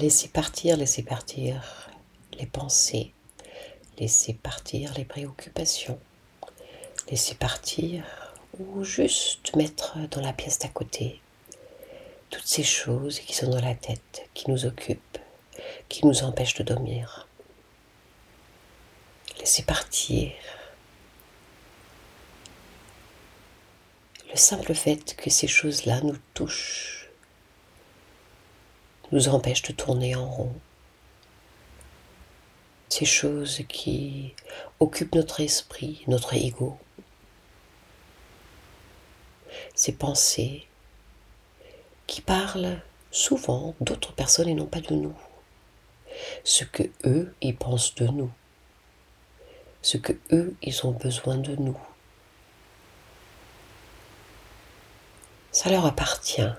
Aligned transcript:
Laissez 0.00 0.28
partir, 0.28 0.76
laissez 0.76 1.02
partir 1.02 1.90
les 2.38 2.46
pensées, 2.46 3.12
laissez 3.98 4.32
partir 4.32 4.94
les 4.94 5.04
préoccupations, 5.04 5.98
laissez 7.10 7.34
partir 7.34 8.04
ou 8.60 8.84
juste 8.84 9.56
mettre 9.56 9.98
dans 10.12 10.20
la 10.20 10.32
pièce 10.32 10.60
d'à 10.60 10.68
côté 10.68 11.20
toutes 12.30 12.46
ces 12.46 12.62
choses 12.62 13.18
qui 13.18 13.34
sont 13.34 13.50
dans 13.50 13.60
la 13.60 13.74
tête, 13.74 14.28
qui 14.34 14.48
nous 14.48 14.66
occupent, 14.66 15.18
qui 15.88 16.06
nous 16.06 16.22
empêchent 16.22 16.54
de 16.54 16.62
dormir. 16.62 17.26
Laissez 19.40 19.64
partir 19.64 20.30
le 24.30 24.36
simple 24.36 24.74
fait 24.74 25.16
que 25.16 25.28
ces 25.28 25.48
choses-là 25.48 26.02
nous 26.02 26.18
touchent 26.34 26.97
nous 29.12 29.28
empêchent 29.28 29.62
de 29.62 29.72
tourner 29.72 30.14
en 30.14 30.28
rond. 30.28 30.52
Ces 32.88 33.04
choses 33.04 33.62
qui 33.68 34.34
occupent 34.80 35.14
notre 35.14 35.40
esprit, 35.40 36.02
notre 36.06 36.34
ego, 36.34 36.78
ces 39.74 39.92
pensées 39.92 40.66
qui 42.06 42.20
parlent 42.20 42.80
souvent 43.10 43.74
d'autres 43.80 44.12
personnes 44.12 44.48
et 44.48 44.54
non 44.54 44.66
pas 44.66 44.80
de 44.80 44.94
nous. 44.94 45.14
Ce 46.44 46.64
que 46.64 46.84
eux, 47.04 47.34
ils 47.40 47.56
pensent 47.56 47.94
de 47.94 48.06
nous. 48.06 48.30
Ce 49.82 49.96
que 49.96 50.12
eux, 50.32 50.56
ils 50.62 50.86
ont 50.86 50.92
besoin 50.92 51.36
de 51.36 51.54
nous. 51.56 51.78
Ça 55.52 55.70
leur 55.70 55.86
appartient. 55.86 56.52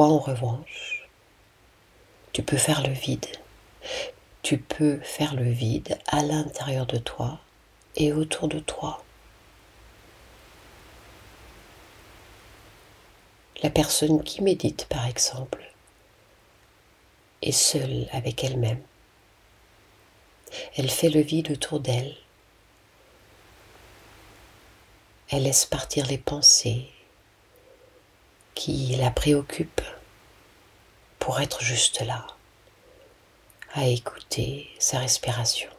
En 0.00 0.18
revanche, 0.18 1.06
tu 2.32 2.42
peux 2.42 2.56
faire 2.56 2.82
le 2.82 2.94
vide. 2.94 3.26
Tu 4.40 4.56
peux 4.56 4.98
faire 5.00 5.34
le 5.34 5.50
vide 5.50 5.98
à 6.06 6.22
l'intérieur 6.22 6.86
de 6.86 6.96
toi 6.96 7.38
et 7.96 8.10
autour 8.14 8.48
de 8.48 8.60
toi. 8.60 9.04
La 13.62 13.68
personne 13.68 14.22
qui 14.22 14.42
médite, 14.42 14.86
par 14.86 15.06
exemple, 15.06 15.70
est 17.42 17.52
seule 17.52 18.08
avec 18.12 18.42
elle-même. 18.42 18.80
Elle 20.76 20.88
fait 20.88 21.10
le 21.10 21.20
vide 21.20 21.50
autour 21.50 21.78
d'elle. 21.78 22.16
Elle 25.28 25.42
laisse 25.42 25.66
partir 25.66 26.06
les 26.06 26.16
pensées 26.16 26.88
qui 28.60 28.94
la 28.96 29.10
préoccupent 29.10 29.80
pour 31.18 31.40
être 31.40 31.62
juste 31.62 32.02
là, 32.02 32.26
à 33.72 33.86
écouter 33.86 34.68
sa 34.78 34.98
respiration. 34.98 35.70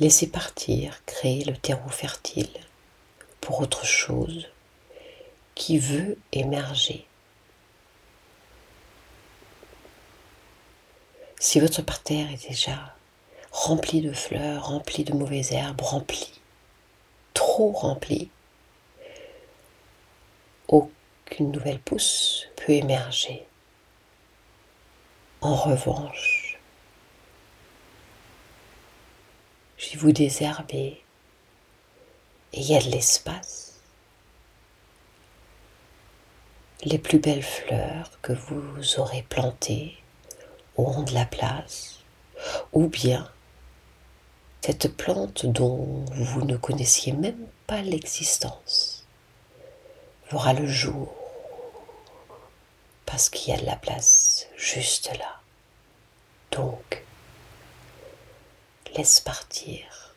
Laissez 0.00 0.26
partir, 0.26 1.00
créer 1.06 1.44
le 1.44 1.56
terreau 1.56 1.88
fertile 1.90 2.50
pour 3.40 3.60
autre 3.60 3.86
chose 3.86 4.48
qui 5.54 5.78
veut 5.78 6.18
émerger. 6.32 7.06
Si 11.38 11.60
votre 11.60 11.82
parterre 11.82 12.32
est 12.32 12.48
déjà 12.48 12.96
rempli 13.52 14.00
de 14.00 14.12
fleurs, 14.12 14.66
rempli 14.66 15.04
de 15.04 15.12
mauvaises 15.14 15.52
herbes, 15.52 15.82
rempli, 15.82 16.32
trop 17.32 17.70
rempli, 17.70 18.28
aucune 20.68 21.50
nouvelle 21.50 21.80
pousse 21.80 22.46
peut 22.56 22.72
émerger. 22.72 23.46
En 25.40 25.54
revanche, 25.54 26.58
si 29.76 29.96
vous 29.96 30.12
désherbez, 30.12 31.02
et 32.52 32.60
il 32.60 32.66
y 32.66 32.76
a 32.76 32.80
de 32.80 32.90
l'espace. 32.90 33.80
Les 36.84 36.98
plus 36.98 37.18
belles 37.18 37.42
fleurs 37.42 38.10
que 38.22 38.32
vous 38.32 38.98
aurez 38.98 39.24
plantées 39.28 39.96
auront 40.76 41.02
de 41.02 41.12
la 41.12 41.24
place, 41.24 42.00
ou 42.72 42.88
bien 42.88 43.30
cette 44.60 44.96
plante 44.96 45.46
dont 45.46 46.04
vous 46.12 46.44
ne 46.44 46.56
connaissiez 46.56 47.12
même 47.12 47.46
pas 47.66 47.82
l'existence 47.82 48.97
verra 50.30 50.52
le 50.52 50.66
jour 50.66 51.14
parce 53.06 53.30
qu'il 53.30 53.52
y 53.52 53.56
a 53.56 53.60
de 53.60 53.66
la 53.66 53.76
place 53.76 54.46
juste 54.56 55.10
là. 55.18 55.40
Donc, 56.50 57.02
laisse 58.94 59.20
partir 59.20 60.14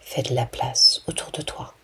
Fais 0.00 0.22
de 0.22 0.34
la 0.34 0.44
place 0.44 1.00
autour 1.06 1.30
de 1.30 1.40
toi. 1.40 1.74